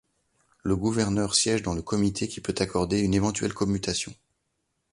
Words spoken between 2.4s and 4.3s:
peut accorder une éventuelle commutation.